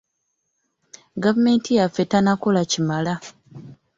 [1.23, 3.13] Gavumenti yaffe tannakola kimala.